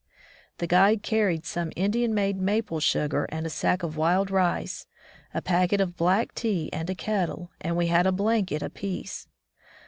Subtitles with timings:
[0.57, 4.87] The guide carried some In dian made maple sugar and a sack of wild rice,
[5.31, 9.27] a packet of black tea and a kettle, and we had a blanket apiece.